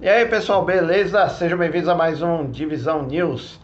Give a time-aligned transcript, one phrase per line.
[0.00, 1.28] E aí pessoal, beleza?
[1.28, 3.58] Sejam bem-vindos a mais um Divisão News,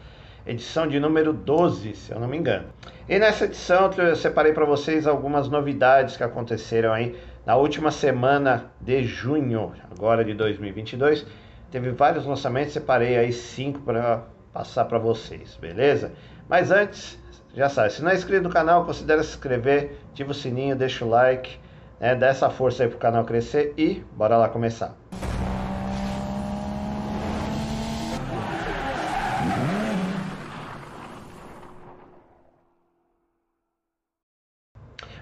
[0.45, 2.71] edição de número 12, se eu não me engano.
[3.09, 7.17] E nessa edição eu separei para vocês algumas novidades que aconteceram aí
[7.47, 11.25] na última semana de junho, agora de 2022.
[11.71, 16.11] Teve vários lançamentos, separei aí cinco para passar para vocês, beleza?
[16.49, 17.17] Mas antes,
[17.55, 21.05] já sabe, se não é inscrito no canal, considere se inscrever, ativa o sininho, deixa
[21.05, 21.61] o like,
[22.01, 22.17] né?
[22.17, 24.97] dá essa força aí pro canal crescer e bora lá começar.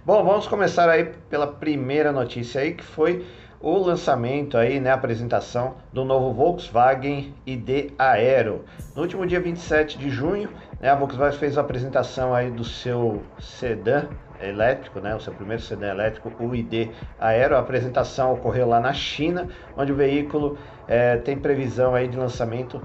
[0.05, 3.25] Bom, vamos começar aí pela primeira notícia aí, que foi
[3.61, 8.65] o lançamento aí, né, a apresentação do novo Volkswagen ID Aero.
[8.97, 10.49] No último dia 27 de junho,
[10.81, 14.09] né, a Volkswagen fez a apresentação aí do seu sedã
[14.41, 17.55] elétrico, né, o seu primeiro sedã elétrico, o ID Aero.
[17.55, 22.83] A apresentação ocorreu lá na China, onde o veículo é, tem previsão aí de lançamento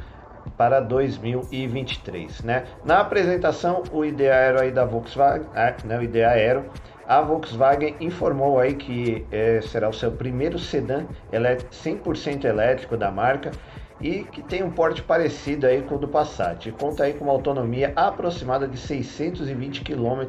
[0.55, 2.65] para 2023, né?
[2.85, 5.47] Na apresentação, o ID Aero aí da Volkswagen,
[5.83, 6.65] né, o ID Aero,
[7.07, 13.51] a Volkswagen informou aí que é, será o seu primeiro sedã 100% elétrico da marca
[13.99, 16.71] e que tem um porte parecido aí com o do Passat.
[16.73, 20.27] Conta aí com uma autonomia aproximada de 620 km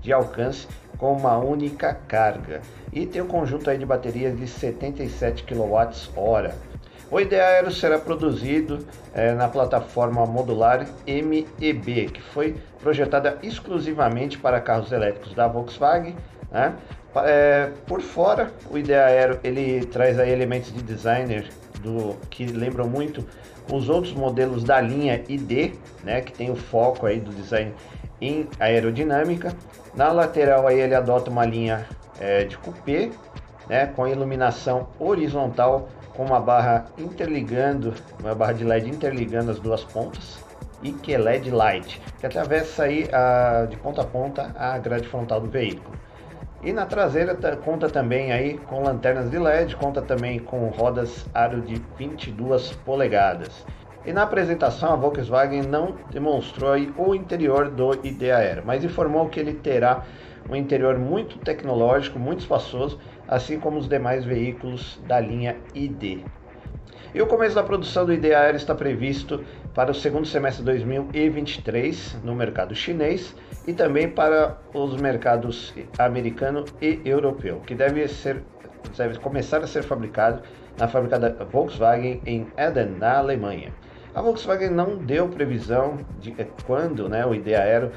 [0.00, 0.66] de alcance
[0.98, 2.60] com uma única carga
[2.92, 6.54] e tem um conjunto aí de baterias de 77 kWh.
[7.08, 14.60] O ID Aero será produzido é, na plataforma modular MEB, que foi projetada exclusivamente para
[14.60, 16.16] carros elétricos da Volkswagen.
[16.50, 16.74] Né?
[17.24, 21.48] É, por fora, o ID Aero ele traz aí elementos de designer
[21.80, 23.24] do que lembram muito
[23.72, 27.72] os outros modelos da linha ID, né, que tem o foco aí do design
[28.20, 29.52] em aerodinâmica.
[29.94, 31.86] Na lateral aí ele adota uma linha
[32.20, 33.10] é, de coupé,
[33.68, 39.84] né, com iluminação horizontal com uma barra interligando, uma barra de LED interligando as duas
[39.84, 40.38] pontas
[40.82, 45.08] e que é LED Light, que atravessa aí a, de ponta a ponta a grade
[45.08, 45.96] frontal do veículo.
[46.62, 51.60] E na traseira conta também aí com lanternas de LED, conta também com rodas aro
[51.60, 53.64] de 22 polegadas.
[54.06, 59.40] E na apresentação a Volkswagen não demonstrou o interior do ID Aero, mas informou que
[59.40, 60.04] ele terá
[60.48, 66.20] um interior muito tecnológico, muito espaçoso assim como os demais veículos da linha ID.
[67.12, 69.42] E o começo da produção do ID Aero está previsto
[69.74, 73.34] para o segundo semestre de 2023 no mercado chinês
[73.66, 78.40] e também para os mercados americano e europeu, que deve, ser,
[78.96, 80.42] deve começar a ser fabricado
[80.78, 83.72] na fábrica da Volkswagen em Eden, na Alemanha.
[84.16, 86.34] A Volkswagen não deu previsão de
[86.64, 87.92] quando né, o ID Aero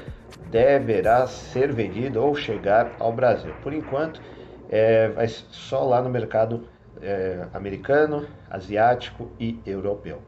[0.50, 3.54] deverá ser vendido ou chegar ao Brasil.
[3.62, 4.20] Por enquanto,
[4.68, 6.68] é, vai só lá no mercado
[7.00, 10.20] é, americano, asiático e europeu.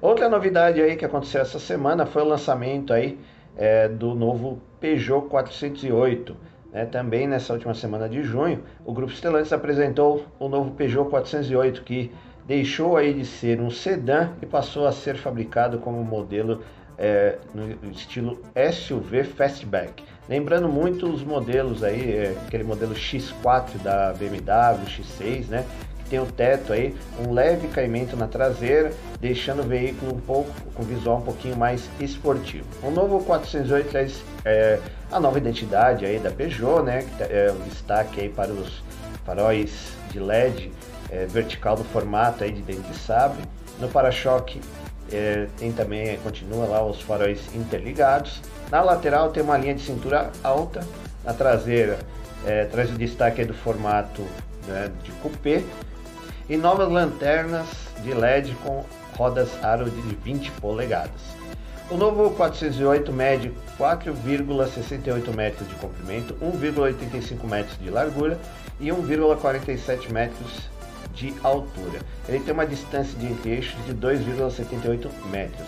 [0.00, 3.18] Outra novidade aí que aconteceu essa semana foi o lançamento aí
[3.56, 6.36] é, do novo Peugeot 408.
[6.72, 6.86] Né?
[6.86, 12.12] Também nessa última semana de junho, o Grupo Stellantis apresentou o novo Peugeot 408 que
[12.46, 16.62] deixou aí de ser um sedã e passou a ser fabricado como modelo
[16.98, 18.40] é, no estilo
[18.72, 20.04] SUV Fastback.
[20.28, 25.64] Lembrando muito os modelos aí, é, aquele modelo X4 da BMW, X6, né?
[25.98, 26.94] Que tem o teto aí,
[27.26, 31.88] um leve caimento na traseira, deixando o veículo um pouco com visual um pouquinho mais
[31.98, 32.66] esportivo.
[32.82, 34.78] O novo 408 traz é,
[35.10, 37.02] a nova identidade aí da Peugeot, né?
[37.02, 38.82] Que tá, é um destaque aí para os
[39.24, 40.70] faróis de LED
[41.14, 43.42] é, vertical do formato aí de dente de sabre.
[43.78, 44.60] No para-choque
[45.12, 48.42] é, tem também, continua lá os faróis interligados.
[48.70, 50.84] Na lateral tem uma linha de cintura alta,
[51.24, 51.98] na traseira
[52.44, 54.22] é, traz o destaque do formato
[54.66, 55.62] né, de coupé
[56.48, 57.66] e novas lanternas
[58.02, 58.84] de LED com
[59.16, 61.34] rodas aro de 20 polegadas.
[61.90, 68.38] O novo 408 mede 4,68 metros de comprimento, 1,85 metros de largura
[68.80, 70.73] e 1,47 metros
[71.14, 72.00] de altura.
[72.28, 75.66] Ele tem uma distância de entre eixos de 2,78 metros.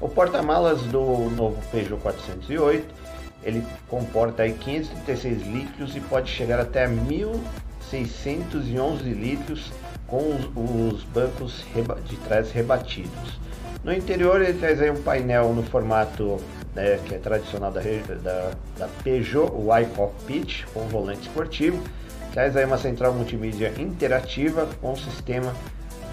[0.00, 3.00] O porta-malas do novo Peugeot 408,
[3.42, 9.72] ele comporta aí 536 litros e pode chegar até 1.611 litros
[10.06, 11.64] com os, os bancos
[12.06, 13.38] de trás rebatidos.
[13.82, 16.38] No interior ele traz aí um painel no formato
[16.74, 17.80] né, que é tradicional da,
[18.22, 21.82] da, da Peugeot, o iCockpit, com volante esportivo.
[22.32, 25.52] Traz aí uma central multimídia interativa com sistema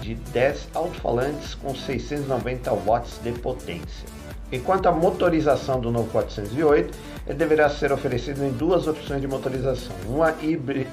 [0.00, 4.08] de 10 alto-falantes com 690 watts de potência.
[4.50, 9.94] Enquanto a motorização do novo 408, ele deverá ser oferecido em duas opções de motorização.
[10.06, 10.34] Uma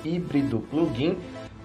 [0.04, 1.18] híbrido plug-in,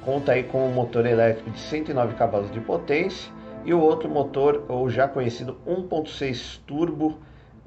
[0.04, 3.30] conta aí com um motor elétrico de 109 cavalos de potência,
[3.64, 7.18] e o outro motor, o já conhecido 1.6 turbo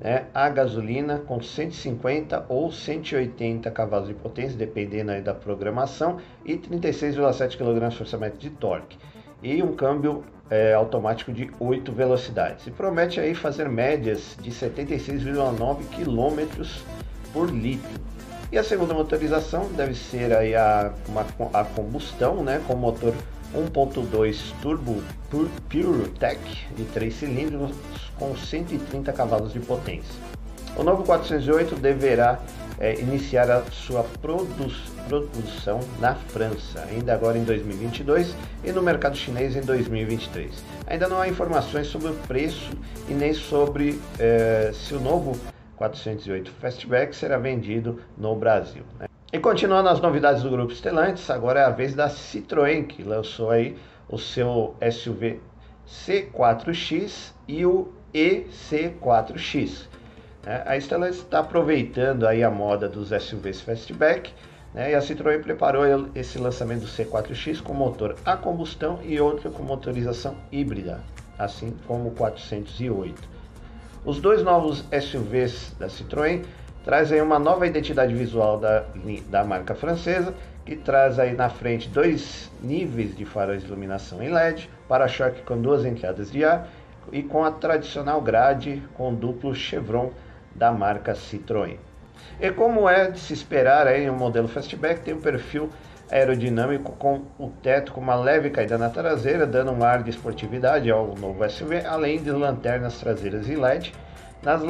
[0.03, 7.57] né, a gasolina com 150 ou 180 cavalos de potência, dependendo da programação, e 36,7
[7.57, 8.97] kgfm de torque.
[9.41, 12.67] E um câmbio é, automático de 8 velocidades.
[12.67, 16.67] E promete aí fazer médias de 76,9 km
[17.31, 18.01] por litro.
[18.51, 23.13] E a segunda motorização deve ser aí a, uma, a combustão, né, com motor
[23.55, 25.01] 1.2 turbo
[25.69, 27.71] PureTech de 3 cilindros
[28.17, 30.21] com 130 cavalos de potência.
[30.75, 32.39] O novo 408 deverá
[32.79, 34.71] é, iniciar a sua produ
[35.07, 40.51] produção na França, ainda agora em 2022, e no mercado chinês em 2023.
[40.87, 42.71] Ainda não há informações sobre o preço
[43.09, 45.37] e nem sobre é, se o novo
[45.75, 48.83] 408 Fastback será vendido no Brasil.
[48.99, 49.07] Né?
[49.33, 53.49] E continuando as novidades do grupo Stellantis, agora é a vez da Citroën, que lançou
[53.49, 53.75] aí
[54.07, 55.41] o seu SUV
[55.87, 59.87] C4X e o EC4X.
[60.45, 64.31] É, a Stellantis está aproveitando aí a moda dos SUVs Fastback,
[64.71, 65.83] né, e a Citroën preparou
[66.13, 71.01] esse lançamento do C4X com motor a combustão e outro com motorização híbrida,
[71.39, 73.19] assim como o 408.
[74.05, 76.43] Os dois novos SUVs da Citroën
[76.83, 78.85] traz aí uma nova identidade visual da,
[79.29, 80.33] da marca francesa,
[80.65, 85.61] que traz aí na frente dois níveis de faróis de iluminação em LED, para-choque com
[85.61, 86.67] duas entradas de ar
[87.11, 90.11] e com a tradicional grade com duplo chevron
[90.55, 91.77] da marca Citroën.
[92.39, 95.69] E como é de se esperar aí, um modelo Fastback tem um perfil
[96.11, 100.89] aerodinâmico com o teto com uma leve caída na traseira, dando um ar de esportividade
[100.91, 103.93] ao novo SUV, além de lanternas traseiras em LED
[104.43, 104.61] nas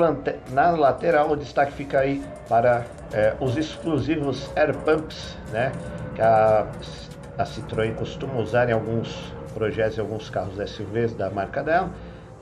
[0.51, 5.71] na lateral, o destaque fica aí para é, os exclusivos air pumps, né,
[6.15, 6.67] que a,
[7.37, 11.89] a Citroën costuma usar em alguns projetos, em alguns carros SUVs da marca dela,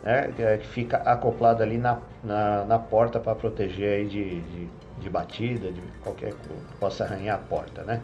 [0.04, 4.42] né, que, é, que fica acoplado ali na, na, na porta para proteger aí de,
[4.42, 4.68] de,
[5.00, 7.84] de, batida, de qualquer coisa que possa arranhar a porta.
[7.84, 8.02] Né.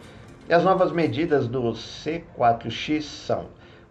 [0.48, 3.44] E as novas medidas do C4X são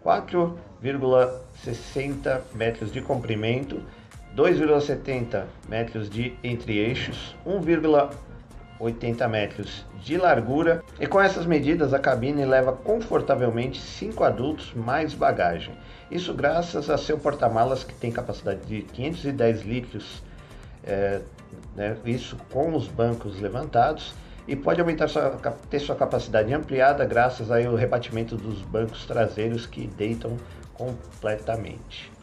[0.04, 3.80] 4,60 metros de comprimento,
[4.38, 12.72] 2,70 metros de entre-eixos, 1,80 metros de largura e com essas medidas a cabine leva
[12.72, 15.74] confortavelmente 5 adultos mais bagagem.
[16.08, 20.22] Isso graças a seu porta-malas que tem capacidade de 510 litros,
[20.84, 21.20] é,
[21.74, 24.14] né, isso com os bancos levantados
[24.46, 25.30] e pode aumentar sua,
[25.68, 30.36] ter sua capacidade ampliada graças ao rebatimento dos bancos traseiros que deitam
[30.74, 32.17] completamente.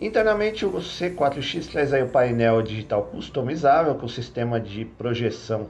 [0.00, 5.66] Internamente, o C4X traz aí o painel digital customizável com sistema de projeção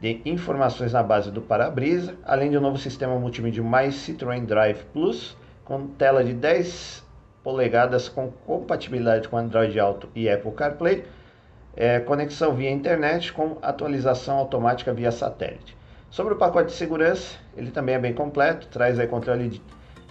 [0.00, 4.82] de informações na base do para-brisa, além de um novo sistema multimídia mais Citroën Drive
[4.92, 7.04] Plus, com tela de 10
[7.44, 11.04] polegadas com compatibilidade com Android Auto e Apple CarPlay,
[11.76, 15.76] é, conexão via internet com atualização automática via satélite.
[16.10, 19.62] Sobre o pacote de segurança, ele também é bem completo, traz aí controle de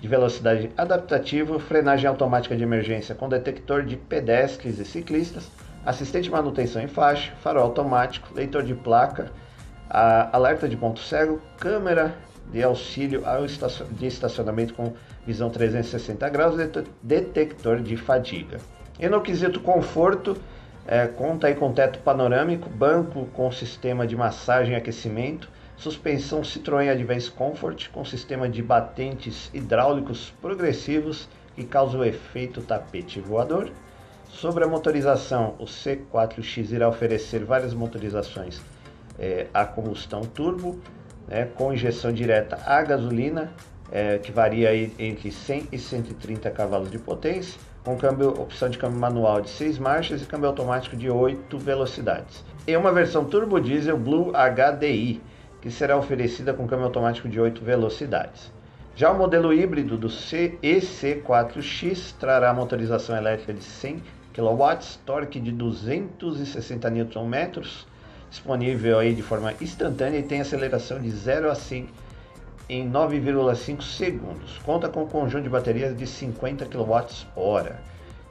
[0.01, 5.50] de velocidade adaptativo, frenagem automática de emergência com detector de pedestres e ciclistas,
[5.86, 9.31] assistente de manutenção em faixa, farol automático, leitor de placa,
[10.31, 12.15] alerta de ponto cego, câmera
[12.51, 14.94] de auxílio ao de estacionamento com
[15.25, 16.56] visão 360 graus,
[17.01, 18.57] detector de fadiga.
[19.00, 20.36] E no quesito conforto,
[20.88, 26.90] é, conta aí com teto panorâmico, banco com sistema de massagem e aquecimento, suspensão Citroën
[26.90, 33.72] Advance Comfort com sistema de batentes hidráulicos progressivos que causa o efeito tapete voador.
[34.30, 38.62] Sobre a motorização, o C4X irá oferecer várias motorizações
[39.20, 40.80] é, a combustão turbo,
[41.28, 43.51] né, com injeção direta a gasolina,
[43.92, 48.78] é, que varia aí entre 100 e 130 cavalos de potência, com câmbio, opção de
[48.78, 52.44] câmbio manual de 6 marchas e câmbio automático de 8 velocidades.
[52.66, 55.22] E uma versão turbo diesel Blue HDI,
[55.62, 58.51] que será oferecida com câmbio automático de 8 velocidades.
[58.96, 64.01] Já o modelo híbrido do EC4X trará motorização elétrica de 100
[64.34, 67.62] kW, torque de 260 Nm,
[68.30, 71.88] disponível aí de forma instantânea e tem aceleração de 0 a 100
[72.70, 74.58] em 9,5 segundos.
[74.60, 77.75] Conta com um conjunto de baterias de 50 kWh,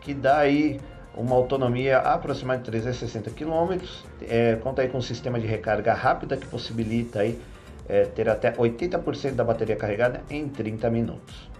[0.01, 0.81] que dá aí
[1.15, 3.79] uma autonomia aproximada de 360 km,
[4.23, 7.41] é, conta aí com um sistema de recarga rápida que possibilita aí,
[7.89, 11.51] é, ter até 80% da bateria carregada em 30 minutos.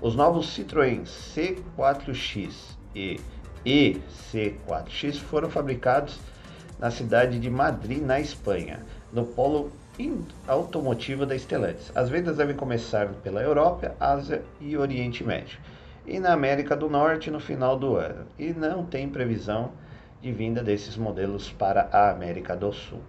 [0.00, 3.20] Os novos Citroën C4X e
[3.64, 6.18] EC4X foram fabricados
[6.78, 8.80] na cidade de Madrid, na Espanha,
[9.12, 9.70] no polo
[10.48, 11.92] automotivo da Stellantis.
[11.94, 15.58] As vendas devem começar pela Europa, Ásia e Oriente Médio.
[16.06, 18.26] E na América do Norte no final do ano.
[18.38, 19.72] E não tem previsão
[20.20, 23.00] de vinda desses modelos para a América do Sul.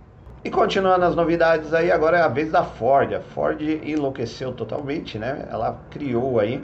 [0.43, 3.13] E continuando as novidades aí, agora é a vez da Ford.
[3.13, 5.47] A Ford enlouqueceu totalmente, né?
[5.51, 6.63] Ela criou aí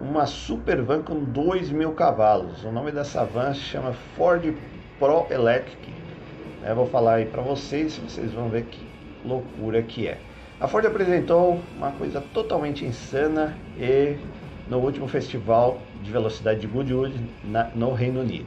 [0.00, 2.64] uma super van com 2 mil cavalos.
[2.64, 4.54] O nome dessa van se chama Ford
[4.98, 5.92] Pro Electric.
[6.64, 8.88] Eu vou falar aí para vocês, vocês vão ver que
[9.24, 10.18] loucura que é.
[10.60, 14.16] A Ford apresentou uma coisa totalmente insana e
[14.68, 18.46] no último festival de velocidade de Goodwood na, no Reino Unido.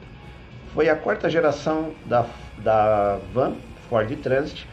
[0.74, 2.26] Foi a quarta geração da,
[2.60, 3.56] da van
[3.90, 4.68] Ford Transit,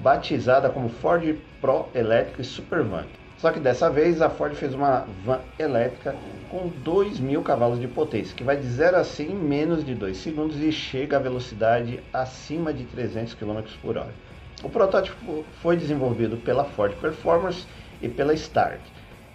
[0.00, 3.04] batizada como Ford Pro Electric Supervan.
[3.36, 6.16] Só que dessa vez a Ford fez uma van elétrica
[6.50, 9.94] com 2 mil cavalos de potência, que vai de 0 a 100 em menos de
[9.94, 14.12] 2 segundos e chega a velocidade acima de 300 km por hora.
[14.64, 17.64] O protótipo foi desenvolvido pela Ford Performance
[18.02, 18.80] e pela Stark,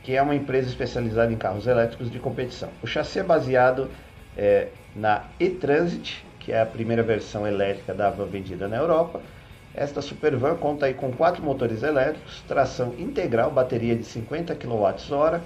[0.04, 2.70] que é uma empresa especializada em carros elétricos de competição.
[2.82, 3.90] O chassi é baseado
[4.38, 9.22] é, na e-Transit, que é a primeira versão elétrica da van vendida na Europa,
[9.74, 15.42] esta Supervan conta aí com quatro motores elétricos, tração integral, bateria de 50 kWh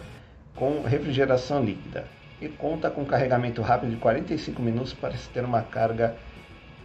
[0.53, 2.05] com refrigeração líquida
[2.41, 6.15] e conta com carregamento rápido de 45 minutos para se ter uma carga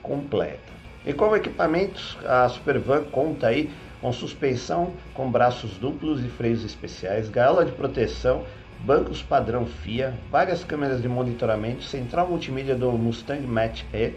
[0.02, 0.72] completa.
[1.04, 3.70] E como equipamentos, a Supervan conta aí
[4.02, 8.44] com suspensão com braços duplos e freios especiais, gaiola de proteção,
[8.80, 14.14] bancos padrão FIA, várias câmeras de monitoramento, central multimídia do Mustang Mach-E,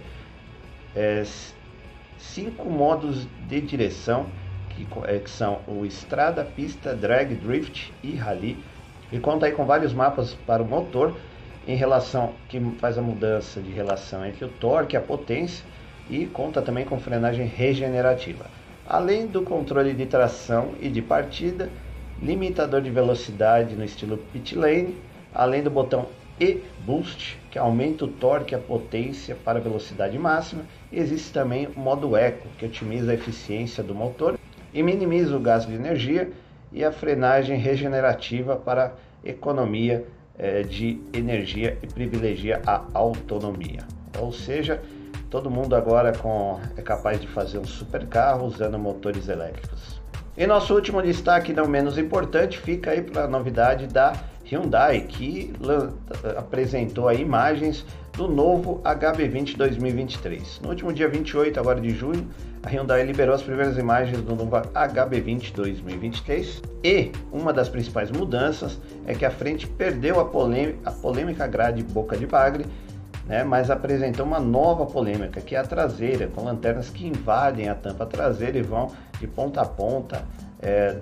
[0.95, 1.23] é,
[2.17, 4.25] cinco modos de direção,
[4.71, 8.57] que, é, que são o estrada, pista, drag, drift e rally,
[9.11, 11.15] e conta aí com vários mapas para o motor,
[11.67, 15.63] em relação que faz a mudança de relação entre o torque e a potência,
[16.09, 18.45] e conta também com frenagem regenerativa.
[18.87, 21.69] Além do controle de tração e de partida,
[22.21, 24.95] limitador de velocidade no estilo pit lane,
[25.33, 26.07] além do botão
[26.39, 30.63] e Boost, que aumenta o torque e a potência para a velocidade máxima.
[30.91, 34.37] Existe também o modo Eco, que otimiza a eficiência do motor
[34.73, 36.31] e minimiza o gasto de energia,
[36.71, 40.05] e a frenagem regenerativa para economia
[40.37, 43.87] eh, de energia e privilegia a autonomia.
[44.19, 44.81] Ou seja,
[45.35, 49.99] todo mundo agora com, é capaz de fazer um super carro usando motores elétricos.
[50.37, 54.13] E nosso último destaque, não menos importante, fica aí para a novidade da
[54.49, 55.53] Hyundai, que
[56.37, 60.61] apresentou imagens do novo HB20 2023.
[60.61, 62.25] No último dia 28 agora de junho,
[62.63, 68.79] a Hyundai liberou as primeiras imagens do novo HB20 2023 e uma das principais mudanças
[69.05, 70.25] é que a frente perdeu a
[70.93, 72.65] polêmica grade boca de bagre,
[73.25, 77.75] né, mas apresentou uma nova polêmica, que é a traseira, com lanternas que invadem a
[77.75, 80.23] tampa traseira e vão de ponta a ponta,
[80.61, 80.97] é,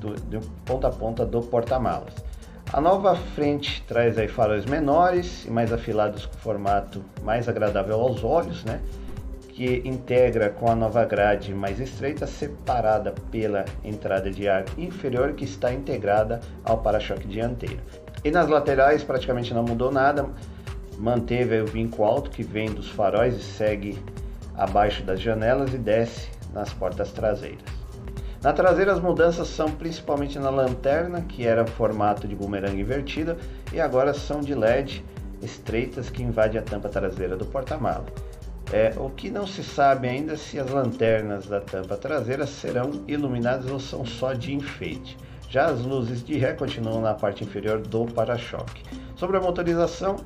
[0.00, 2.14] do, de ponta a ponta do porta-malas.
[2.70, 8.22] A nova frente traz aí faróis menores e mais afilados com formato mais agradável aos
[8.22, 8.80] olhos, né?
[9.48, 15.44] Que integra com a nova grade mais estreita, separada pela entrada de ar inferior que
[15.44, 17.80] está integrada ao para-choque dianteiro.
[18.22, 20.28] E nas laterais praticamente não mudou nada,
[20.98, 23.98] manteve o vinco alto que vem dos faróis e segue
[24.56, 27.78] abaixo das janelas e desce nas portas traseiras.
[28.42, 33.36] Na traseira as mudanças são principalmente na lanterna, que era formato de bumerangue invertida,
[33.72, 35.04] e agora são de LED
[35.42, 38.06] estreitas que invadem a tampa traseira do porta-mala.
[38.72, 43.70] É, o que não se sabe ainda se as lanternas da tampa traseira serão iluminadas
[43.70, 45.16] ou são só de enfeite.
[45.48, 48.82] Já as luzes de ré continuam na parte inferior do para-choque.
[49.16, 50.16] Sobre a motorização,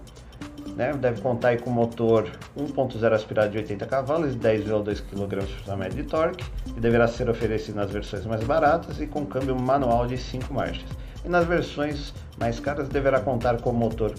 [0.77, 0.93] né?
[0.93, 6.45] Deve contar aí com motor 1.0 aspirado de 80 cavalos e 10,2 kgfm de torque,
[6.65, 10.85] que deverá ser oferecido nas versões mais baratas e com câmbio manual de 5 marchas.
[11.25, 14.15] E nas versões mais caras deverá contar com motor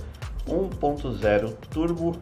[0.48, 2.16] 1.0 turbo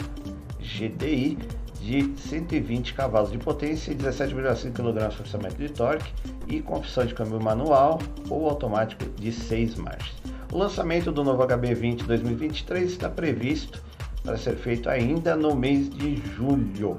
[0.60, 1.38] GDI
[1.82, 6.14] de 120 cavalos de potência e 17,5 kgfm de torque
[6.48, 10.16] e com opção de câmbio manual ou automático de 6 marchas.
[10.52, 13.82] O lançamento do novo HB20 2023 está previsto
[14.24, 16.98] para ser feito ainda no mês de julho.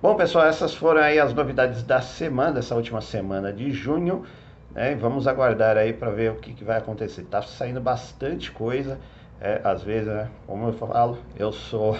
[0.00, 4.24] Bom, pessoal, essas foram aí as novidades da semana, dessa última semana de junho.
[4.72, 4.94] Né?
[4.94, 7.24] Vamos aguardar aí para ver o que, que, vai acontecer.
[7.24, 8.98] Tá saindo bastante coisa.
[9.40, 11.96] É, às vezes, né, como eu falo, eu sou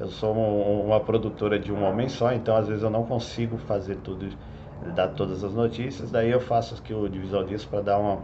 [0.00, 3.58] eu sou um, uma produtora de um homem só, então às vezes eu não consigo
[3.58, 4.28] fazer tudo,
[4.94, 6.10] dar todas as notícias.
[6.10, 8.22] Daí eu faço aqui o divisão disso para dar uma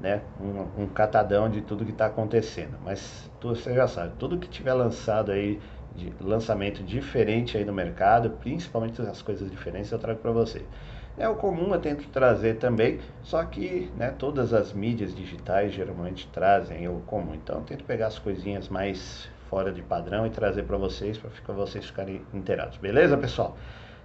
[0.00, 2.78] né, um, um catadão de tudo que está acontecendo.
[2.84, 5.60] Mas você já sabe, tudo que tiver lançado aí,
[5.94, 10.64] de lançamento diferente aí no mercado, principalmente as coisas diferentes, eu trago para você.
[11.18, 16.26] É o comum, eu tento trazer também, só que né, todas as mídias digitais geralmente
[16.28, 17.34] trazem o comum.
[17.34, 21.54] Então eu tento pegar as coisinhas mais fora de padrão e trazer para vocês, para
[21.54, 22.78] vocês ficarem inteirados.
[22.78, 23.56] Beleza, pessoal?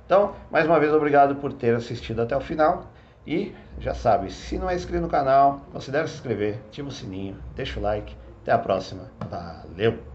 [0.05, 2.91] Então, mais uma vez, obrigado por ter assistido até o final.
[3.27, 7.37] E já sabe, se não é inscrito no canal, considere se inscrever, ativa o sininho,
[7.55, 8.15] deixa o like.
[8.41, 9.09] Até a próxima.
[9.29, 10.14] Valeu!